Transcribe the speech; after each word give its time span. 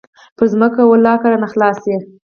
پر 0.37 0.45
ځمکه 0.51 0.81
ولله 0.85 1.15
که 1.21 1.27
رانه 1.31 1.47
خلاص 1.53 1.77
سي. 1.83 1.95